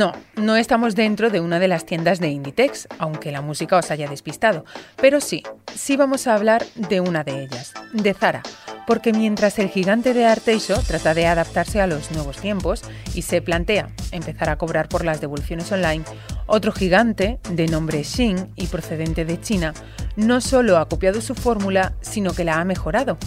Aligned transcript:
No, 0.00 0.14
no 0.34 0.56
estamos 0.56 0.94
dentro 0.94 1.28
de 1.28 1.40
una 1.40 1.58
de 1.58 1.68
las 1.68 1.84
tiendas 1.84 2.20
de 2.20 2.30
Inditex, 2.30 2.88
aunque 2.98 3.30
la 3.30 3.42
música 3.42 3.76
os 3.76 3.90
haya 3.90 4.08
despistado, 4.08 4.64
pero 4.96 5.20
sí, 5.20 5.42
sí 5.76 5.98
vamos 5.98 6.26
a 6.26 6.34
hablar 6.34 6.64
de 6.74 7.02
una 7.02 7.22
de 7.22 7.42
ellas, 7.42 7.74
de 7.92 8.14
Zara, 8.14 8.42
porque 8.86 9.12
mientras 9.12 9.58
el 9.58 9.68
gigante 9.68 10.14
de 10.14 10.24
Arteixo 10.24 10.80
trata 10.86 11.12
de 11.12 11.26
adaptarse 11.26 11.82
a 11.82 11.86
los 11.86 12.12
nuevos 12.12 12.38
tiempos 12.38 12.80
y 13.14 13.20
se 13.20 13.42
plantea 13.42 13.90
empezar 14.10 14.48
a 14.48 14.56
cobrar 14.56 14.88
por 14.88 15.04
las 15.04 15.20
devoluciones 15.20 15.70
online, 15.70 16.04
otro 16.46 16.72
gigante, 16.72 17.38
de 17.50 17.66
nombre 17.66 18.02
Xin 18.02 18.54
y 18.56 18.68
procedente 18.68 19.26
de 19.26 19.38
China, 19.38 19.74
no 20.16 20.40
solo 20.40 20.78
ha 20.78 20.88
copiado 20.88 21.20
su 21.20 21.34
fórmula, 21.34 21.92
sino 22.00 22.32
que 22.32 22.44
la 22.44 22.58
ha 22.58 22.64
mejorado 22.64 23.18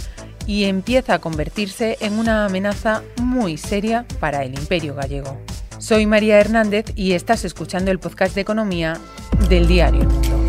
y 0.47 0.64
empieza 0.64 1.14
a 1.14 1.19
convertirse 1.19 2.00
en 2.01 2.18
una 2.18 2.46
amenaza 2.46 3.04
muy 3.21 3.57
seria 3.57 4.07
para 4.19 4.43
el 4.43 4.57
imperio 4.57 4.96
gallego. 4.96 5.39
Soy 5.83 6.05
María 6.05 6.39
Hernández 6.39 6.93
y 6.96 7.11
estás 7.11 7.43
escuchando 7.43 7.92
el 7.92 8.00
podcast 8.00 8.36
de 8.36 8.39
economía 8.39 9.01
del 9.50 9.68
diario 9.68 10.06
Mundo. 10.06 10.39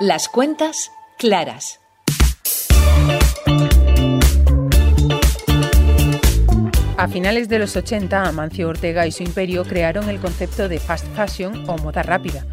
Las 0.00 0.28
cuentas 0.28 0.90
claras. 1.18 1.78
A 6.96 7.06
finales 7.06 7.48
de 7.48 7.60
los 7.60 7.76
80, 7.76 8.24
Amancio 8.24 8.68
Ortega 8.68 9.06
y 9.06 9.12
su 9.12 9.22
imperio 9.22 9.62
crearon 9.62 10.08
el 10.08 10.18
concepto 10.18 10.68
de 10.68 10.80
fast 10.80 11.06
fashion 11.14 11.70
o 11.70 11.78
moda 11.78 12.02
rápida 12.02 12.44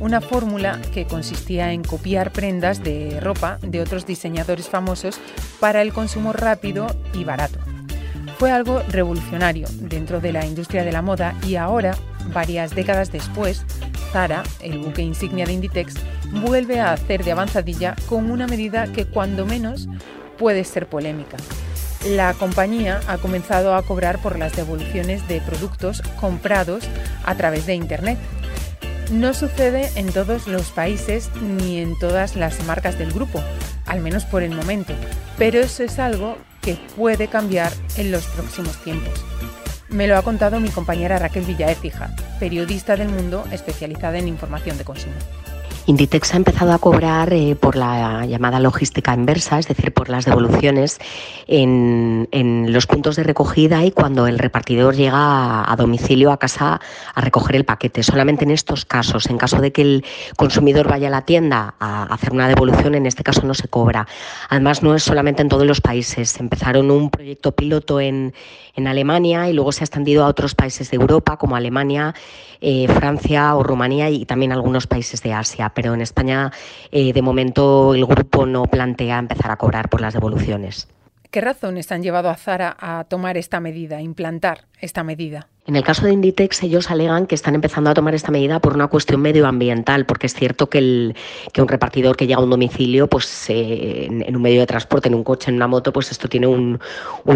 una 0.00 0.20
fórmula 0.20 0.80
que 0.92 1.06
consistía 1.06 1.72
en 1.72 1.82
copiar 1.82 2.32
prendas 2.32 2.82
de 2.82 3.18
ropa 3.20 3.58
de 3.62 3.80
otros 3.80 4.06
diseñadores 4.06 4.68
famosos 4.68 5.18
para 5.60 5.82
el 5.82 5.92
consumo 5.92 6.32
rápido 6.32 6.86
y 7.14 7.24
barato. 7.24 7.58
Fue 8.38 8.50
algo 8.50 8.82
revolucionario 8.88 9.66
dentro 9.80 10.20
de 10.20 10.32
la 10.32 10.44
industria 10.44 10.84
de 10.84 10.92
la 10.92 11.02
moda 11.02 11.34
y 11.46 11.56
ahora, 11.56 11.96
varias 12.32 12.74
décadas 12.74 13.10
después, 13.10 13.64
Zara, 14.12 14.42
el 14.60 14.78
buque 14.78 15.02
insignia 15.02 15.46
de 15.46 15.54
Inditex, 15.54 15.94
vuelve 16.42 16.80
a 16.80 16.92
hacer 16.92 17.24
de 17.24 17.32
avanzadilla 17.32 17.96
con 18.08 18.30
una 18.30 18.46
medida 18.46 18.92
que 18.92 19.06
cuando 19.06 19.46
menos 19.46 19.88
puede 20.36 20.64
ser 20.64 20.86
polémica. 20.86 21.38
La 22.10 22.34
compañía 22.34 23.00
ha 23.08 23.18
comenzado 23.18 23.74
a 23.74 23.82
cobrar 23.82 24.20
por 24.20 24.38
las 24.38 24.54
devoluciones 24.54 25.26
de 25.26 25.40
productos 25.40 26.02
comprados 26.20 26.84
a 27.24 27.34
través 27.34 27.66
de 27.66 27.74
Internet 27.74 28.18
no 29.10 29.34
sucede 29.34 29.90
en 29.96 30.12
todos 30.12 30.46
los 30.46 30.70
países 30.70 31.30
ni 31.40 31.78
en 31.78 31.98
todas 31.98 32.36
las 32.36 32.64
marcas 32.64 32.98
del 32.98 33.12
grupo, 33.12 33.42
al 33.86 34.00
menos 34.00 34.24
por 34.24 34.42
el 34.42 34.54
momento, 34.54 34.92
pero 35.38 35.60
eso 35.60 35.82
es 35.82 35.98
algo 35.98 36.36
que 36.62 36.76
puede 36.96 37.28
cambiar 37.28 37.72
en 37.96 38.10
los 38.10 38.26
próximos 38.26 38.76
tiempos. 38.82 39.24
Me 39.88 40.08
lo 40.08 40.16
ha 40.16 40.22
contado 40.22 40.58
mi 40.58 40.68
compañera 40.68 41.18
Raquel 41.18 41.44
Villaécija, 41.44 42.10
periodista 42.40 42.96
del 42.96 43.08
mundo 43.08 43.44
especializada 43.52 44.18
en 44.18 44.26
información 44.28 44.76
de 44.76 44.84
consumo. 44.84 45.14
Inditex 45.86 46.34
ha 46.34 46.36
empezado 46.36 46.72
a 46.72 46.78
cobrar 46.78 47.32
eh, 47.32 47.54
por 47.54 47.76
la 47.76 48.26
llamada 48.26 48.58
logística 48.58 49.14
inversa, 49.14 49.60
es 49.60 49.68
decir, 49.68 49.92
por 49.92 50.08
las 50.08 50.24
devoluciones 50.24 50.98
en, 51.46 52.26
los 52.72 52.88
puntos 52.88 53.14
de 53.14 53.22
recogida 53.22 53.84
y 53.84 53.92
cuando 53.92 54.26
el 54.26 54.38
repartidor 54.38 54.96
llega 54.96 55.70
a, 55.70 55.76
domicilio, 55.76 56.32
a 56.32 56.38
casa, 56.38 56.80
a 57.14 57.20
recoger 57.20 57.54
el 57.54 57.64
paquete. 57.64 58.02
Solamente 58.02 58.44
en 58.44 58.50
estos 58.50 58.84
casos, 58.84 59.26
en 59.26 59.38
caso 59.38 59.60
de 59.60 59.70
que 59.70 59.82
el 59.82 60.04
consumidor 60.36 60.88
vaya 60.88 61.06
a 61.06 61.10
la 61.10 61.22
tienda 61.22 61.74
a 61.78 62.02
hacer 62.12 62.32
una 62.32 62.48
devolución, 62.48 62.96
en 62.96 63.06
este 63.06 63.22
caso 63.22 63.46
no 63.46 63.54
se 63.54 63.68
cobra. 63.68 64.08
Además, 64.48 64.82
no 64.82 64.94
es 64.94 65.04
solamente 65.04 65.42
en 65.42 65.48
todos 65.48 65.66
los 65.66 65.80
países. 65.80 66.40
Empezaron 66.40 66.90
un 66.90 67.10
proyecto 67.10 67.52
piloto 67.52 68.00
en, 68.00 68.34
Alemania 68.86 69.48
y 69.48 69.54
luego 69.54 69.72
se 69.72 69.82
ha 69.82 69.86
extendido 69.86 70.22
a 70.22 70.28
otros 70.28 70.54
países 70.54 70.90
de 70.90 70.96
Europa 70.96 71.38
como 71.38 71.56
Alemania, 71.56 72.14
eh, 72.60 72.86
Francia 72.88 73.54
o 73.56 73.62
Rumanía 73.62 74.10
y 74.10 74.26
también 74.26 74.52
algunos 74.52 74.86
países 74.86 75.22
de 75.22 75.32
Asia. 75.32 75.70
Pero 75.76 75.92
en 75.92 76.00
España, 76.00 76.50
eh, 76.90 77.12
de 77.12 77.20
momento, 77.20 77.94
el 77.94 78.06
grupo 78.06 78.46
no 78.46 78.62
plantea 78.64 79.18
empezar 79.18 79.50
a 79.50 79.56
cobrar 79.56 79.90
por 79.90 80.00
las 80.00 80.14
devoluciones. 80.14 80.88
¿Qué 81.30 81.42
razones 81.42 81.92
han 81.92 82.02
llevado 82.02 82.30
a 82.30 82.34
Zara 82.34 82.74
a 82.80 83.04
tomar 83.04 83.36
esta 83.36 83.60
medida, 83.60 83.98
a 83.98 84.00
implantar 84.00 84.64
esta 84.80 85.04
medida? 85.04 85.48
En 85.66 85.74
el 85.74 85.82
caso 85.82 86.06
de 86.06 86.12
Inditex, 86.12 86.62
ellos 86.62 86.92
alegan 86.92 87.26
que 87.26 87.34
están 87.34 87.56
empezando 87.56 87.90
a 87.90 87.94
tomar 87.94 88.14
esta 88.14 88.30
medida 88.30 88.60
por 88.60 88.74
una 88.74 88.86
cuestión 88.86 89.20
medioambiental, 89.20 90.06
porque 90.06 90.26
es 90.26 90.34
cierto 90.34 90.70
que, 90.70 90.78
el, 90.78 91.16
que 91.52 91.60
un 91.60 91.66
repartidor 91.66 92.16
que 92.16 92.28
llega 92.28 92.38
a 92.38 92.44
un 92.44 92.50
domicilio, 92.50 93.08
pues 93.08 93.50
eh, 93.50 94.06
en, 94.06 94.36
un 94.36 94.42
medio 94.42 94.60
de 94.60 94.66
transporte, 94.66 95.08
en 95.08 95.16
un 95.16 95.24
coche, 95.24 95.50
en 95.50 95.56
una 95.56 95.66
moto, 95.66 95.92
pues 95.92 96.12
esto 96.12 96.28
tiene 96.28 96.46
un, 96.46 96.78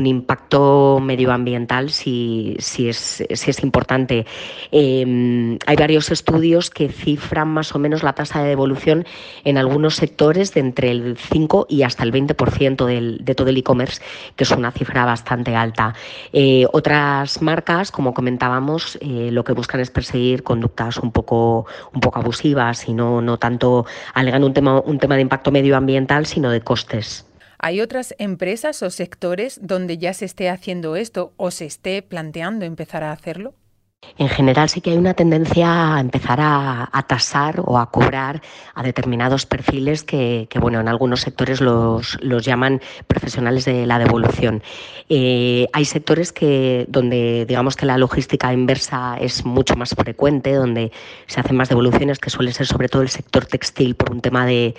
impacto 0.07 1.01
medioambiental 1.03 1.91
si, 1.91 2.57
si, 2.61 2.89
es, 2.89 3.25
si 3.29 3.51
es 3.51 3.63
importante. 3.65 4.25
Em, 4.71 5.59
hay 5.67 5.77
varios 5.77 6.11
estudios 6.11 6.71
que 6.71 6.89
cifran 6.89 7.49
más 7.49 7.75
o 7.75 7.79
menos 7.81 8.03
la 8.03 8.13
tasa 8.13 8.43
de 8.43 8.49
devolución 8.51 9.07
en 9.45 9.59
algunos 9.59 9.97
sectores 9.97 10.55
de 10.55 10.61
entre 10.61 10.93
el 10.93 11.17
5 11.17 11.67
y 11.69 11.83
hasta 11.83 12.05
el 12.05 12.13
20% 12.13 12.87
del, 12.87 13.19
de 13.25 13.35
todo 13.35 13.49
el 13.49 13.57
e-commerce, 13.57 14.01
que 14.37 14.45
es 14.45 14.51
una 14.53 14.71
cifra 14.71 15.05
bastante 15.05 15.57
alta. 15.57 15.95
Eh, 16.33 16.67
otras 16.73 17.43
marcas, 17.43 17.91
como 17.91 18.15
comentábamos, 18.21 18.99
eh, 19.01 19.31
lo 19.33 19.45
que 19.45 19.55
buscan 19.55 19.81
es 19.81 19.91
perseguir 19.91 20.43
conductas 20.43 20.99
un 20.99 21.11
poco, 21.11 21.65
un 21.95 22.01
poco 22.03 22.19
abusivas 22.19 22.87
y 22.87 22.93
no, 22.93 23.23
no 23.23 23.39
tanto 23.39 23.87
alegan 24.13 24.45
un 24.45 24.53
tema, 24.53 24.79
un 24.79 24.99
tema 24.99 25.15
de 25.15 25.23
impacto 25.23 25.51
medioambiental, 25.51 26.27
sino 26.27 26.51
de 26.51 26.61
costes. 26.61 27.25
¿Hay 27.59 27.81
otras 27.81 28.15
empresas 28.19 28.83
o 28.83 28.91
sectores 28.91 29.59
donde 29.63 29.97
ya 29.97 30.13
se 30.13 30.27
esté 30.27 30.51
haciendo 30.51 30.97
esto 30.97 31.33
o 31.39 31.51
se 31.51 31.65
esté 31.65 32.03
planteando 32.03 32.67
empezar 32.67 33.05
a 33.05 33.13
hacerlo? 33.13 33.55
En 34.21 34.29
general 34.29 34.69
sí 34.69 34.81
que 34.81 34.91
hay 34.91 34.99
una 34.99 35.15
tendencia 35.15 35.97
a 35.97 36.01
empezar 36.01 36.41
a, 36.43 37.05
tasar 37.07 37.63
o 37.65 37.79
a 37.79 37.91
cobrar 37.91 38.43
a 38.75 38.83
determinados 38.83 39.47
perfiles 39.47 40.05
que, 40.05 40.47
bueno, 40.61 40.79
en 40.79 40.89
algunos 40.89 41.21
sectores 41.21 41.61
los, 41.61 42.19
llaman 42.21 42.81
profesionales 43.07 43.65
de 43.65 43.87
la 43.87 43.99
devolución. 43.99 44.63
Eh, 45.09 45.67
hay 45.73 45.85
sectores 45.85 46.33
que 46.33 46.87
donde 46.89 47.47
digamos 47.47 47.77
que 47.77 47.87
la 47.87 47.99
logística 47.99 48.53
inversa 48.53 49.17
es 49.19 49.45
mucho 49.45 49.75
más 49.77 49.95
frecuente, 49.95 50.55
donde 50.55 50.93
se 51.27 51.41
hacen 51.41 51.57
más 51.57 51.69
devoluciones, 51.69 52.19
que 52.19 52.31
suele 52.31 52.53
ser 52.53 52.67
sobre 52.67 52.89
todo 52.89 53.03
el 53.03 53.09
sector 53.09 53.47
textil 53.47 53.97
por 53.97 54.13
un 54.13 54.21
tema 54.21 54.47
de, 54.47 54.75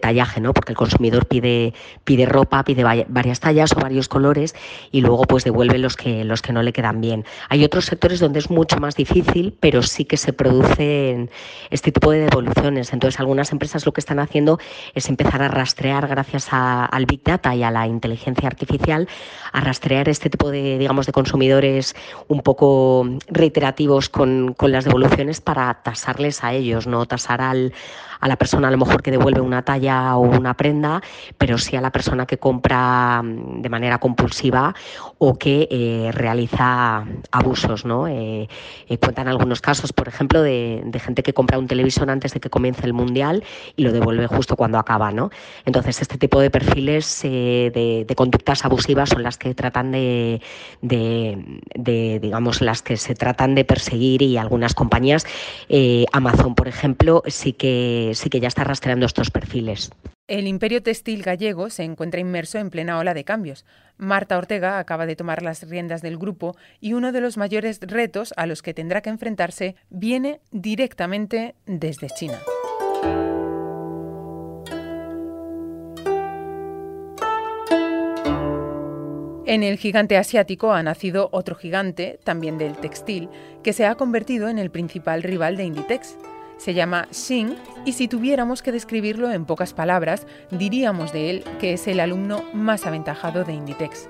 tallaje, 0.00 0.40
¿no? 0.40 0.54
porque 0.54 0.72
el 0.72 0.76
consumidor 0.76 1.26
pide, 1.26 1.74
pide 2.04 2.26
ropa, 2.26 2.64
pide 2.64 2.84
varias 2.84 3.40
tallas 3.40 3.72
o 3.72 3.80
varios 3.80 4.08
colores 4.08 4.54
y 4.92 5.00
luego 5.00 5.24
pues 5.24 5.44
devuelve 5.44 5.78
los 5.78 5.96
que, 5.96 6.24
los 6.24 6.42
que 6.42 6.52
no 6.52 6.62
le 6.62 6.72
quedan 6.72 7.00
bien. 7.00 7.24
Hay 7.48 7.64
otros 7.64 7.86
sectores 7.86 8.20
donde 8.20 8.38
es 8.38 8.50
muy 8.50 8.57
mucho 8.58 8.80
más 8.80 8.96
difícil, 8.96 9.56
pero 9.60 9.82
sí 9.82 10.04
que 10.04 10.16
se 10.16 10.32
producen 10.32 11.30
este 11.70 11.92
tipo 11.92 12.10
de 12.10 12.18
devoluciones. 12.26 12.92
Entonces, 12.92 13.20
algunas 13.20 13.52
empresas 13.52 13.86
lo 13.86 13.92
que 13.92 14.00
están 14.00 14.18
haciendo 14.18 14.58
es 14.96 15.08
empezar 15.08 15.42
a 15.42 15.48
rastrear, 15.48 16.08
gracias 16.08 16.48
al 16.50 17.06
Big 17.06 17.22
Data 17.22 17.54
y 17.54 17.62
a 17.62 17.70
la 17.70 17.86
inteligencia 17.86 18.48
artificial, 18.48 19.08
a 19.52 19.60
rastrear 19.60 20.08
este 20.08 20.28
tipo 20.28 20.50
de, 20.50 20.76
digamos, 20.76 21.06
de 21.06 21.12
consumidores 21.12 21.94
un 22.26 22.40
poco 22.40 23.06
reiterativos 23.28 24.08
con, 24.08 24.54
con 24.54 24.72
las 24.72 24.84
devoluciones 24.84 25.40
para 25.40 25.80
tasarles 25.84 26.42
a 26.42 26.52
ellos, 26.52 26.88
no 26.88 27.06
tasar 27.06 27.40
al, 27.40 27.72
a 28.20 28.26
la 28.26 28.36
persona 28.36 28.68
a 28.68 28.70
lo 28.72 28.78
mejor 28.78 29.02
que 29.02 29.12
devuelve 29.12 29.40
una 29.40 29.62
talla 29.62 30.16
o 30.16 30.22
una 30.22 30.54
prenda, 30.54 31.00
pero 31.36 31.58
sí 31.58 31.76
a 31.76 31.80
la 31.80 31.92
persona 31.92 32.26
que 32.26 32.38
compra 32.38 33.22
mm, 33.22 33.62
de 33.62 33.68
manera 33.68 33.98
compulsiva 33.98 34.74
o 35.18 35.38
que 35.38 35.68
eh, 35.70 36.10
realiza 36.12 37.04
abusos. 37.30 37.84
¿no? 37.84 38.08
Eh, 38.08 38.47
eh, 38.88 38.98
cuentan 38.98 39.28
algunos 39.28 39.60
casos, 39.60 39.92
por 39.92 40.08
ejemplo, 40.08 40.42
de, 40.42 40.82
gente 40.98 41.22
que 41.22 41.32
compra 41.32 41.58
un 41.58 41.68
televisor 41.68 42.10
antes 42.10 42.34
de 42.34 42.40
que 42.40 42.50
comience 42.50 42.84
el 42.84 42.92
mundial 42.92 43.44
y 43.76 43.84
lo 43.84 43.92
devuelve 43.92 44.26
justo 44.26 44.56
cuando 44.56 44.78
acaba. 44.78 45.12
¿no? 45.12 45.30
Entonces, 45.64 46.00
este 46.02 46.18
tipo 46.18 46.40
de 46.40 46.50
perfiles 46.50 47.22
de, 47.22 48.14
conductas 48.16 48.64
abusivas 48.64 49.10
son 49.10 49.22
las 49.22 49.38
que 49.38 49.54
tratan 49.54 49.92
de, 49.92 50.40
de, 50.82 52.18
digamos, 52.20 52.60
las 52.60 52.82
que 52.82 52.96
se 52.96 53.14
tratan 53.14 53.54
de 53.54 53.64
perseguir 53.64 54.22
y 54.22 54.36
algunas 54.36 54.74
compañías, 54.74 55.24
Amazon, 56.12 56.54
por 56.54 56.68
ejemplo, 56.68 57.22
sí 57.26 57.52
que 57.52 58.12
sí 58.14 58.28
que 58.28 58.40
ya 58.40 58.48
está 58.48 58.64
rastreando 58.64 59.06
estos 59.06 59.30
perfiles. 59.30 59.90
El 60.28 60.46
imperio 60.46 60.82
textil 60.82 61.22
gallego 61.22 61.70
se 61.70 61.84
encuentra 61.84 62.20
inmerso 62.20 62.58
en 62.58 62.68
plena 62.68 62.98
ola 62.98 63.14
de 63.14 63.24
cambios. 63.24 63.64
Marta 63.96 64.36
Ortega 64.36 64.78
acaba 64.78 65.06
de 65.06 65.16
tomar 65.16 65.42
las 65.42 65.66
riendas 65.66 66.02
del 66.02 66.18
grupo 66.18 66.54
y 66.80 66.92
uno 66.92 67.12
de 67.12 67.22
los 67.22 67.38
mayores 67.38 67.80
retos 67.80 68.34
a 68.36 68.44
los 68.44 68.60
que 68.60 68.74
tendrá 68.74 69.00
que 69.00 69.08
enfrentarse 69.08 69.74
viene 69.88 70.42
directamente 70.50 71.54
desde 71.64 72.08
China. 72.10 72.38
En 79.46 79.62
el 79.62 79.78
gigante 79.78 80.18
asiático 80.18 80.74
ha 80.74 80.82
nacido 80.82 81.30
otro 81.32 81.54
gigante, 81.54 82.20
también 82.22 82.58
del 82.58 82.76
textil, 82.76 83.30
que 83.62 83.72
se 83.72 83.86
ha 83.86 83.94
convertido 83.94 84.50
en 84.50 84.58
el 84.58 84.70
principal 84.70 85.22
rival 85.22 85.56
de 85.56 85.64
Inditex. 85.64 86.18
Se 86.58 86.74
llama 86.74 87.08
Xin 87.12 87.56
y 87.84 87.92
si 87.92 88.08
tuviéramos 88.08 88.62
que 88.62 88.72
describirlo 88.72 89.30
en 89.30 89.46
pocas 89.46 89.72
palabras, 89.72 90.26
diríamos 90.50 91.12
de 91.12 91.30
él 91.30 91.44
que 91.60 91.72
es 91.72 91.86
el 91.86 92.00
alumno 92.00 92.42
más 92.52 92.84
aventajado 92.84 93.44
de 93.44 93.54
Inditex. 93.54 94.08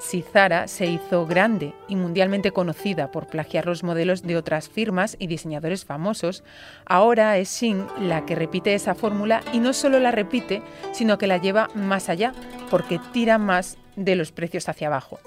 Si 0.00 0.22
Zara 0.22 0.66
se 0.68 0.86
hizo 0.86 1.24
grande 1.26 1.72
y 1.88 1.96
mundialmente 1.96 2.52
conocida 2.52 3.10
por 3.10 3.26
plagiar 3.26 3.66
los 3.66 3.82
modelos 3.82 4.22
de 4.22 4.36
otras 4.36 4.68
firmas 4.68 5.16
y 5.18 5.28
diseñadores 5.28 5.84
famosos, 5.84 6.42
ahora 6.84 7.38
es 7.38 7.48
Xin 7.48 7.86
la 8.00 8.26
que 8.26 8.34
repite 8.34 8.74
esa 8.74 8.94
fórmula 8.94 9.42
y 9.52 9.60
no 9.60 9.72
solo 9.72 9.98
la 10.00 10.10
repite, 10.10 10.62
sino 10.92 11.16
que 11.16 11.26
la 11.26 11.38
lleva 11.38 11.68
más 11.74 12.08
allá, 12.08 12.32
porque 12.70 13.00
tira 13.12 13.38
más 13.38 13.78
de 13.96 14.16
los 14.16 14.32
precios 14.32 14.68
hacia 14.68 14.88
abajo. 14.88 15.20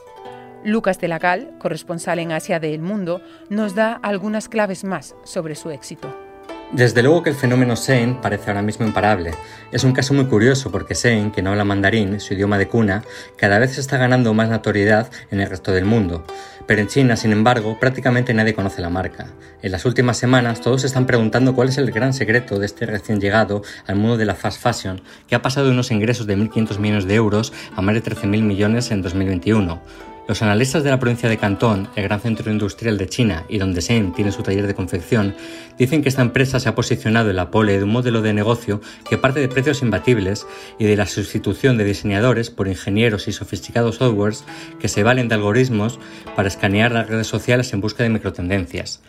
Lucas 0.63 0.99
de 0.99 1.07
la 1.07 1.19
Cal, 1.19 1.55
corresponsal 1.59 2.19
en 2.19 2.31
Asia 2.31 2.59
de 2.59 2.73
El 2.73 2.81
Mundo, 2.81 3.21
nos 3.49 3.73
da 3.73 3.93
algunas 3.93 4.49
claves 4.49 4.83
más 4.83 5.15
sobre 5.23 5.55
su 5.55 5.71
éxito. 5.71 6.26
Desde 6.73 7.01
luego 7.01 7.23
que 7.23 7.29
el 7.29 7.35
fenómeno 7.35 7.77
Sein 7.77 8.19
parece 8.19 8.49
ahora 8.49 8.61
mismo 8.61 8.85
imparable. 8.85 9.33
Es 9.71 9.85
un 9.85 9.93
caso 9.93 10.13
muy 10.13 10.25
curioso 10.25 10.69
porque 10.69 10.95
Sein, 10.95 11.31
que 11.31 11.41
no 11.41 11.51
habla 11.51 11.63
mandarín, 11.63 12.19
su 12.19 12.33
idioma 12.33 12.57
de 12.57 12.67
cuna, 12.67 13.05
cada 13.37 13.57
vez 13.57 13.77
está 13.77 13.95
ganando 13.97 14.33
más 14.33 14.49
notoriedad 14.49 15.09
en 15.31 15.39
el 15.39 15.49
resto 15.49 15.71
del 15.71 15.85
mundo. 15.85 16.25
Pero 16.65 16.81
en 16.81 16.87
China, 16.87 17.15
sin 17.15 17.31
embargo, 17.31 17.79
prácticamente 17.79 18.33
nadie 18.33 18.53
conoce 18.53 18.81
la 18.81 18.89
marca. 18.89 19.27
En 19.61 19.71
las 19.71 19.85
últimas 19.85 20.17
semanas 20.17 20.59
todos 20.59 20.81
se 20.81 20.87
están 20.87 21.05
preguntando 21.05 21.55
cuál 21.55 21.69
es 21.69 21.77
el 21.77 21.89
gran 21.89 22.13
secreto 22.13 22.59
de 22.59 22.65
este 22.65 22.85
recién 22.85 23.21
llegado 23.21 23.63
al 23.85 23.95
mundo 23.95 24.17
de 24.17 24.25
la 24.25 24.35
fast 24.35 24.61
fashion, 24.61 25.01
que 25.29 25.35
ha 25.35 25.41
pasado 25.41 25.67
de 25.67 25.71
unos 25.71 25.89
ingresos 25.89 26.27
de 26.27 26.37
1.500 26.37 26.79
millones 26.79 27.07
de 27.07 27.15
euros 27.15 27.53
a 27.77 27.81
más 27.81 27.95
de 27.95 28.03
13.000 28.03 28.41
millones 28.41 28.91
en 28.91 29.01
2021. 29.01 29.81
Los 30.27 30.41
analistas 30.41 30.83
de 30.83 30.89
la 30.89 30.99
provincia 30.99 31.29
de 31.29 31.37
Cantón, 31.37 31.87
el 31.95 32.03
gran 32.03 32.19
centro 32.19 32.51
industrial 32.51 32.97
de 32.97 33.07
China 33.07 33.45
y 33.47 33.59
donde 33.59 33.81
Sen 33.81 34.11
tiene 34.11 34.33
su 34.33 34.43
taller 34.43 34.67
de 34.67 34.75
confección, 34.75 35.33
dicen 35.77 36.03
que 36.03 36.09
esta 36.09 36.21
empresa 36.21 36.59
se 36.59 36.67
ha 36.67 36.75
posicionado 36.75 37.29
en 37.29 37.37
la 37.37 37.49
pole 37.49 37.77
de 37.77 37.85
un 37.85 37.91
modelo 37.91 38.21
de 38.21 38.33
negocio 38.33 38.81
que 39.09 39.17
parte 39.17 39.39
de 39.39 39.47
precios 39.47 39.81
imbatibles 39.81 40.45
y 40.79 40.83
de 40.83 40.97
la 40.97 41.05
sustitución 41.05 41.77
de 41.77 41.85
diseñadores 41.85 42.49
por 42.49 42.67
ingenieros 42.67 43.29
y 43.29 43.31
sofisticados 43.31 43.95
softwares 43.95 44.43
que 44.81 44.89
se 44.89 45.01
valen 45.01 45.29
de 45.29 45.35
algoritmos 45.35 45.97
para 46.35 46.49
escanear 46.49 46.91
las 46.91 47.07
redes 47.07 47.27
sociales 47.27 47.71
en 47.71 47.79
busca 47.79 48.03
de 48.03 48.09
microtendencias. 48.09 49.01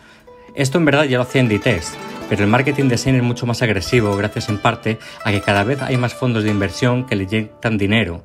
Esto 0.54 0.78
en 0.78 0.84
verdad 0.84 1.04
ya 1.04 1.16
lo 1.16 1.24
hacía 1.24 1.40
en 1.40 1.48
Ditest, 1.48 1.94
pero 2.28 2.44
el 2.44 2.50
marketing 2.50 2.84
de 2.84 2.96
Sen 2.96 3.16
es 3.16 3.24
mucho 3.24 3.44
más 3.44 3.60
agresivo 3.60 4.16
gracias 4.16 4.48
en 4.48 4.58
parte 4.58 5.00
a 5.24 5.32
que 5.32 5.40
cada 5.40 5.64
vez 5.64 5.82
hay 5.82 5.96
más 5.96 6.14
fondos 6.14 6.44
de 6.44 6.50
inversión 6.50 7.06
que 7.06 7.16
le 7.16 7.24
inyectan 7.24 7.76
dinero 7.76 8.22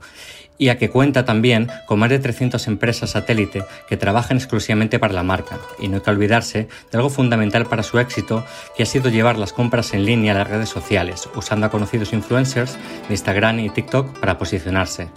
y 0.58 0.70
a 0.70 0.78
que 0.78 0.90
cuenta 0.90 1.26
también 1.26 1.68
con 1.86 2.00
más 2.00 2.10
de 2.10 2.20
300 2.20 2.68
empresas 2.68 3.12
satélite 3.12 3.64
que 3.88 3.98
trabajan 3.98 4.38
exclusivamente 4.38 5.00
para 5.00 5.14
la 5.14 5.24
marca. 5.24 5.60
Y 5.80 5.88
no 5.88 5.96
hay 5.96 6.02
que 6.02 6.12
olvidarse 6.12 6.68
de 6.92 6.98
algo 6.98 7.10
fundamental 7.10 7.66
para 7.66 7.84
su 7.84 8.00
éxito, 8.00 8.46
que 8.76 8.84
ha 8.84 8.86
sido 8.86 9.10
llevar 9.10 9.38
las 9.38 9.54
compras 9.54 9.94
en 9.94 10.06
línea 10.06 10.34
a 10.34 10.38
las 10.38 10.50
redes 10.50 10.70
sociales, 10.70 11.30
usando 11.36 11.66
a 11.66 11.72
conocidos 11.72 12.14
influencers 12.14 12.78
de 13.08 13.14
Instagram 13.14 13.60
y 13.60 13.70
TikTok 13.70 14.20
para 14.20 14.38
posicionarse. 14.38 15.10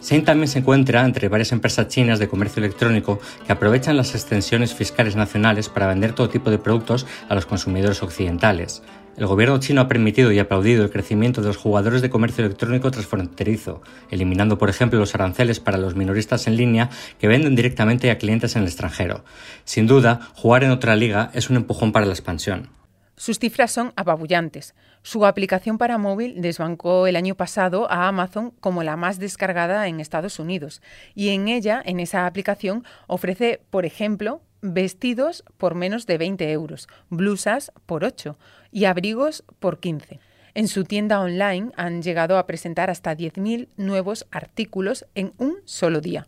Sein 0.00 0.22
también 0.22 0.48
se 0.48 0.58
encuentra 0.58 1.02
entre 1.02 1.30
varias 1.30 1.52
empresas 1.52 1.88
chinas 1.88 2.18
de 2.18 2.28
comercio 2.28 2.62
electrónico 2.62 3.20
que 3.46 3.52
aprovechan 3.52 3.96
las 3.96 4.14
extensiones 4.14 4.74
fiscales 4.74 5.16
nacionales 5.16 5.70
para 5.70 5.86
vender 5.86 6.12
todo 6.12 6.28
tipo 6.28 6.50
de 6.50 6.58
productos 6.58 7.06
a 7.30 7.34
los 7.34 7.46
consumidores 7.46 8.02
occidentales. 8.02 8.82
El 9.16 9.26
gobierno 9.26 9.60
chino 9.60 9.80
ha 9.80 9.86
permitido 9.86 10.32
y 10.32 10.40
aplaudido 10.40 10.82
el 10.82 10.90
crecimiento 10.90 11.40
de 11.40 11.46
los 11.46 11.56
jugadores 11.56 12.02
de 12.02 12.10
comercio 12.10 12.44
electrónico 12.44 12.90
transfronterizo, 12.90 13.80
eliminando, 14.10 14.58
por 14.58 14.68
ejemplo, 14.68 14.98
los 14.98 15.14
aranceles 15.14 15.60
para 15.60 15.78
los 15.78 15.94
minoristas 15.94 16.48
en 16.48 16.56
línea 16.56 16.90
que 17.20 17.28
venden 17.28 17.54
directamente 17.54 18.10
a 18.10 18.18
clientes 18.18 18.56
en 18.56 18.62
el 18.62 18.68
extranjero. 18.68 19.24
Sin 19.64 19.86
duda, 19.86 20.30
jugar 20.34 20.64
en 20.64 20.72
otra 20.72 20.96
liga 20.96 21.30
es 21.32 21.48
un 21.48 21.56
empujón 21.56 21.92
para 21.92 22.06
la 22.06 22.12
expansión. 22.12 22.70
Sus 23.16 23.38
cifras 23.38 23.70
son 23.70 23.92
apabullantes. 23.94 24.74
Su 25.02 25.24
aplicación 25.24 25.78
para 25.78 25.98
móvil 25.98 26.40
desbancó 26.42 27.06
el 27.06 27.14
año 27.14 27.36
pasado 27.36 27.88
a 27.88 28.08
Amazon 28.08 28.50
como 28.58 28.82
la 28.82 28.96
más 28.96 29.20
descargada 29.20 29.86
en 29.86 30.00
Estados 30.00 30.40
Unidos 30.40 30.82
y 31.14 31.28
en 31.28 31.46
ella, 31.46 31.80
en 31.84 32.00
esa 32.00 32.26
aplicación, 32.26 32.84
ofrece, 33.06 33.60
por 33.70 33.84
ejemplo, 33.84 34.42
vestidos 34.62 35.44
por 35.58 35.74
menos 35.74 36.06
de 36.06 36.18
20 36.18 36.50
euros, 36.50 36.88
blusas 37.10 37.70
por 37.86 38.02
8 38.02 38.36
y 38.74 38.86
abrigos 38.86 39.44
por 39.60 39.78
15. 39.78 40.18
En 40.54 40.66
su 40.66 40.82
tienda 40.84 41.20
online 41.20 41.70
han 41.76 42.02
llegado 42.02 42.36
a 42.36 42.46
presentar 42.46 42.90
hasta 42.90 43.16
10.000 43.16 43.68
nuevos 43.76 44.26
artículos 44.32 45.06
en 45.14 45.32
un 45.38 45.58
solo 45.64 46.00
día. 46.00 46.26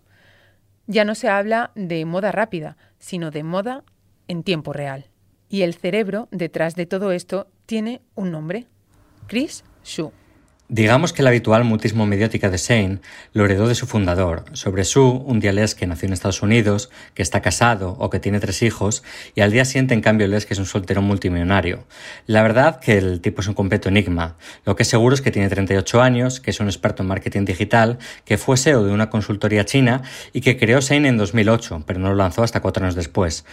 Ya 0.87 1.05
no 1.05 1.17
se 1.17 1.29
habla 1.29 1.73
de 1.75 2.05
moda 2.05 2.31
rápida, 2.31 2.77
sino 3.01 3.33
de 3.33 3.43
moda 3.43 3.83
en 4.29 4.45
tiempo 4.45 4.73
real. 4.73 5.07
Y 5.49 5.63
el 5.63 5.75
cerebro 5.75 6.29
detrás 6.31 6.77
de 6.77 6.87
todo 6.87 7.11
esto 7.11 7.49
tiene 7.67 8.01
un 8.15 8.31
nombre, 8.31 8.69
Chris 9.27 9.65
Xu. 9.83 10.13
Digamos 10.69 11.13
que 11.13 11.23
la 11.23 11.29
habitual 11.29 11.63
mutismo 11.63 12.07
mediática 12.07 12.51
de 12.51 12.57
Shane 12.57 12.99
lo 13.33 13.45
heredó 13.45 13.69
de 13.69 13.77
su 13.77 13.87
fundador, 13.87 14.45
sobre 14.53 14.83
su, 14.83 15.11
un 15.11 15.39
día 15.39 15.53
lees 15.53 15.77
que 15.77 15.87
nació 15.87 16.09
en 16.09 16.13
Estados 16.13 16.43
Unidos, 16.43 16.91
que 17.15 17.23
está 17.23 17.41
casado 17.41 17.95
o 18.01 18.11
que 18.11 18.19
tiene 18.19 18.41
tres 18.41 18.63
hijos, 18.63 19.05
y 19.37 19.43
al 19.43 19.53
día 19.53 19.65
siguiente 19.65 19.95
en 19.95 20.01
cambio 20.01 20.27
lees 20.27 20.45
que 20.45 20.55
es 20.55 20.59
un 20.59 20.67
soltero 20.67 21.03
multimillonario. 21.03 21.85
La 22.27 22.43
verdad 22.43 22.81
que 22.81 22.99
el 22.99 23.21
tipo 23.21 23.43
es 23.43 23.47
un 23.47 23.55
completo 23.55 23.91
enigma. 23.91 24.39
Lo 24.65 24.75
que 24.75 24.83
es 24.83 24.89
seguro 24.89 25.15
es 25.15 25.21
que 25.21 25.31
tiene 25.31 25.49
38 25.49 26.03
años, 26.03 26.41
que 26.41 26.51
es 26.51 26.59
un 26.59 26.67
experto 26.67 27.05
en 27.05 27.11
marketing 27.11 27.45
digital, 27.45 27.99
que 28.25 28.37
fue 28.37 28.57
SEO 28.57 28.85
de 28.85 28.93
una 28.93 29.09
consultoría 29.09 29.65
china 29.67 30.03
y 30.33 30.41
que 30.41 30.57
creó 30.57 30.81
Shane 30.81 31.07
en 31.07 31.17
2008, 31.17 31.85
pero 31.87 32.01
no 32.01 32.09
lo 32.09 32.17
lanzó 32.17 32.43
hasta 32.43 32.61
cuatro 32.61 32.83
años 32.83 32.97
después. 32.97 33.45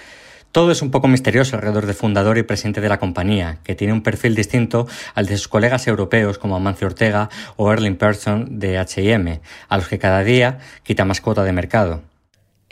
Todo 0.54 0.72
es 0.72 0.84
un 0.84 0.92
poco 0.92 1.08
misterioso 1.08 1.56
alrededor 1.56 1.88
del 1.88 1.96
fundador 1.96 2.38
y 2.38 2.44
presidente 2.44 2.80
de 2.80 2.88
la 2.88 3.00
compañía, 3.00 3.58
que 3.64 3.74
tiene 3.74 3.92
un 3.92 4.04
perfil 4.04 4.36
distinto 4.36 4.86
al 5.16 5.26
de 5.26 5.36
sus 5.36 5.48
colegas 5.48 5.88
europeos 5.88 6.38
como 6.38 6.56
Amancio 6.56 6.86
Ortega 6.86 7.32
o 7.56 7.74
Erling 7.74 7.96
Persson 7.96 8.60
de 8.60 8.78
H&M, 8.78 9.42
a 9.68 9.78
los 9.78 9.88
que 9.88 9.98
cada 9.98 10.24
día 10.24 10.60
quita 10.84 11.06
más 11.06 11.22
cuota 11.22 11.44
de 11.44 11.54
mercado. 11.54 12.04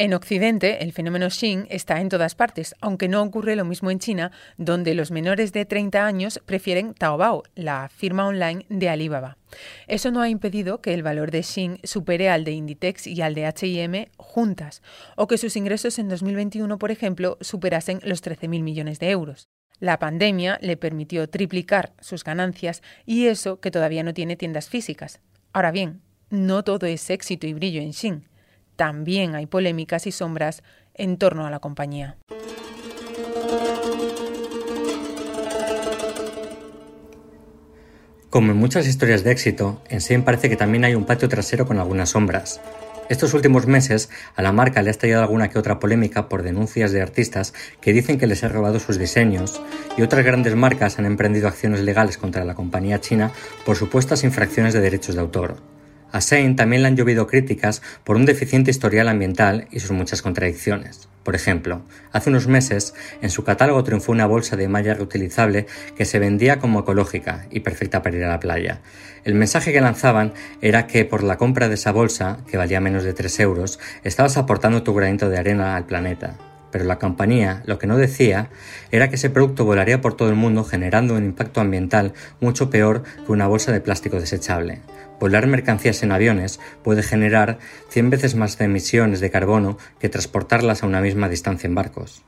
En 0.02 0.16
Occidente, 0.16 0.84
el 0.84 0.94
fenómeno 0.94 1.30
Xin 1.30 1.68
está 1.70 2.02
en 2.02 2.10
todas 2.10 2.34
partes, 2.34 2.74
aunque 2.82 3.08
no 3.08 3.22
ocurre 3.22 3.56
lo 3.56 3.66
mismo 3.66 3.92
en 3.92 4.00
China, 4.00 4.32
donde 4.58 4.96
los 4.96 5.12
menores 5.12 5.54
de 5.54 5.64
30 5.64 6.04
años 6.04 6.42
prefieren 6.44 6.96
Taobao, 6.96 7.44
la 7.54 7.88
firma 7.88 8.26
online 8.26 8.66
de 8.68 8.90
Alibaba. 8.90 9.38
Eso 9.86 10.10
no 10.10 10.22
ha 10.22 10.28
impedido 10.28 10.82
que 10.82 10.96
el 10.96 11.04
valor 11.04 11.30
de 11.30 11.44
Xin 11.44 11.78
supere 11.84 12.32
al 12.32 12.46
de 12.46 12.54
Inditex 12.54 13.06
y 13.06 13.22
al 13.22 13.36
de 13.36 13.46
H&M 13.46 14.10
juntas, 14.18 14.82
o 15.18 15.28
que 15.28 15.38
sus 15.38 15.56
ingresos 15.56 16.00
en 16.00 16.10
2021, 16.10 16.80
por 16.80 16.90
ejemplo, 16.90 17.38
superasen 17.40 18.00
los 18.04 18.24
13.000 18.24 18.64
millones 18.64 18.98
de 18.98 19.12
euros. 19.12 19.50
La 19.80 20.00
pandemia 20.00 20.58
le 20.64 20.78
permitió 20.78 21.30
triplicar 21.30 21.94
sus 22.00 22.24
ganancias 22.24 22.82
y 23.06 23.28
eso 23.28 23.60
que 23.60 23.70
todavía 23.70 24.02
no 24.02 24.16
tiene 24.16 24.36
tiendas 24.36 24.68
físicas. 24.68 25.22
Ahora 25.54 25.70
bien, 25.70 26.02
no 26.32 26.64
todo 26.64 26.88
es 26.88 27.08
éxito 27.12 27.46
y 27.46 27.54
brillo 27.54 27.84
en 27.84 27.94
Xin 27.94 28.31
también 28.76 29.36
hay 29.36 29.46
polémicas 29.46 30.08
y 30.08 30.12
sombras 30.12 30.64
en 30.94 31.18
torno 31.18 31.46
a 31.46 31.52
la 31.52 31.60
compañía. 31.60 32.18
Como 38.30 38.54
en 38.54 38.58
muchas 38.58 38.88
historias 38.88 39.26
de 39.26 39.32
éxito, 39.32 39.82
en 39.90 40.00
Sein 40.00 40.24
parece 40.24 40.50
que 40.50 40.56
también 40.56 40.86
hay 40.86 40.96
un 40.96 41.06
patio 41.06 41.28
trasero 41.28 41.68
con 41.68 41.80
algunas 41.80 42.12
sombras. 42.12 42.62
Estos 43.10 43.34
últimos 43.34 43.68
meses 43.68 44.10
a 44.38 44.42
la 44.42 44.54
marca 44.54 44.82
le 44.82 44.90
ha 44.90 44.92
estallado 44.92 45.24
alguna 45.24 45.50
que 45.50 45.60
otra 45.60 45.80
polémica 45.80 46.30
por 46.30 46.42
denuncias 46.42 46.94
de 46.94 47.02
artistas 47.02 47.54
que 47.82 47.92
dicen 47.92 48.18
que 48.18 48.28
les 48.28 48.46
ha 48.46 48.48
robado 48.48 48.80
sus 48.80 48.98
diseños 48.98 49.62
y 49.98 50.02
otras 50.02 50.24
grandes 50.24 50.56
marcas 50.56 50.98
han 50.98 51.06
emprendido 51.06 51.50
acciones 51.50 51.82
legales 51.82 52.18
contra 52.18 52.46
la 52.46 52.56
compañía 52.56 53.02
china 53.02 53.34
por 53.66 53.76
supuestas 53.76 54.24
infracciones 54.24 54.74
de 54.74 54.80
derechos 54.80 55.16
de 55.16 55.22
autor. 55.22 55.58
A 56.12 56.22
Sein 56.22 56.56
también 56.56 56.82
le 56.82 56.90
han 56.90 56.98
llovido 56.98 57.28
críticas 57.28 57.82
por 58.04 58.16
un 58.16 58.26
deficiente 58.26 58.72
historial 58.72 59.08
ambiental 59.08 59.68
y 59.72 59.80
sus 59.80 59.92
muchas 59.92 60.22
contradicciones. 60.22 61.08
Por 61.24 61.36
ejemplo, 61.36 61.84
hace 62.12 62.32
unos 62.32 62.48
meses 62.48 62.96
en 63.22 63.30
su 63.30 63.44
catálogo 63.44 63.84
triunfó 63.84 64.12
una 64.12 64.26
bolsa 64.26 64.56
de 64.56 64.68
malla 64.68 64.96
reutilizable 64.96 65.68
que 65.96 66.06
se 66.06 66.20
vendía 66.20 66.60
como 66.60 66.80
ecológica 66.80 67.46
y 67.52 67.60
perfecta 67.60 68.02
para 68.02 68.18
ir 68.18 68.24
a 68.24 68.30
la 68.30 68.40
playa. 68.40 68.82
El 69.24 69.36
mensaje 69.36 69.72
que 69.72 69.82
lanzaban 69.82 70.34
era 70.62 70.88
que 70.88 71.06
por 71.06 71.24
la 71.24 71.38
compra 71.38 71.70
de 71.70 71.76
esa 71.76 71.92
bolsa, 71.92 72.40
que 72.50 72.58
valía 72.58 72.82
menos 72.82 73.04
de 73.04 73.14
3 73.14 73.40
euros, 73.42 73.80
estabas 74.04 74.38
aportando 74.38 74.82
tu 74.82 74.94
granito 74.96 75.30
de 75.30 75.38
arena 75.38 75.76
al 75.76 75.86
planeta. 75.86 76.51
Pero 76.72 76.86
la 76.86 77.00
compañía 77.00 77.62
lo 77.66 77.78
que 77.78 77.88
no 77.88 77.98
decía 77.98 78.50
era 78.92 79.10
que 79.10 79.16
ese 79.16 79.30
producto 79.30 79.66
volaría 79.66 80.02
por 80.02 80.16
todo 80.16 80.30
el 80.30 80.36
mundo 80.36 80.64
generando 80.64 81.16
un 81.16 81.26
impacto 81.26 81.62
ambiental 81.62 82.14
mucho 82.40 82.70
peor 82.70 83.04
que 83.26 83.32
una 83.32 83.48
bolsa 83.48 83.72
de 83.72 83.82
plástico 83.82 84.20
desechable. 84.20 84.80
Volar 85.20 85.46
mercancías 85.46 86.02
en 86.02 86.12
aviones 86.12 86.60
puede 86.84 87.04
generar 87.04 87.60
100 87.90 88.10
veces 88.10 88.36
más 88.36 88.58
de 88.58 88.66
emisiones 88.66 89.20
de 89.20 89.30
carbono 89.30 89.78
que 90.00 90.10
transportarlas 90.10 90.82
a 90.82 90.88
una 90.88 91.02
misma 91.02 91.30
distancia 91.30 91.68
en 91.68 91.76
barcos. 91.76 92.24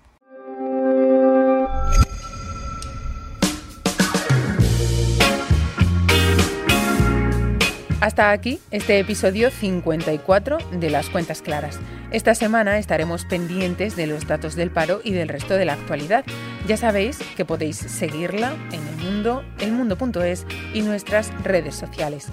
Hasta 8.04 8.32
aquí 8.32 8.60
este 8.70 9.00
episodio 9.00 9.50
54 9.50 10.58
de 10.74 10.90
Las 10.90 11.10
Cuentas 11.10 11.42
Claras. 11.42 11.80
Esta 12.12 12.36
semana 12.36 12.78
estaremos 12.78 13.24
pendientes 13.24 13.96
de 13.96 14.08
los 14.08 14.28
datos 14.28 14.56
del 14.56 14.72
paro 14.72 15.00
y 15.06 15.14
del 15.14 15.30
resto 15.30 15.54
de 15.54 15.64
la 15.64 15.76
actualidad. 15.76 16.26
Ya 16.68 16.76
sabéis 16.76 17.20
que 17.38 17.46
podéis 17.46 17.78
seguirla 17.78 18.58
en 18.74 18.86
el 18.86 18.98
mundo, 18.98 19.46
elmundo.es 19.62 20.46
y 20.74 20.82
nuestras 20.82 21.32
redes 21.46 21.76
sociales. 21.76 22.28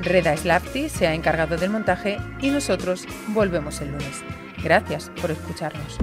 Reda 0.00 0.36
Slapti 0.36 0.88
se 0.88 1.06
ha 1.06 1.14
encargado 1.14 1.56
del 1.56 1.70
montaje 1.70 2.16
y 2.40 2.50
nosotros 2.50 3.06
volvemos 3.28 3.80
el 3.80 3.92
lunes. 3.92 4.24
Gracias 4.64 5.12
por 5.20 5.30
escucharnos. 5.30 5.98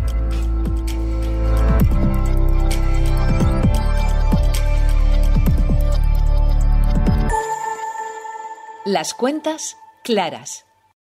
Las 8.92 9.14
cuentas 9.14 9.78
claras. 10.04 10.66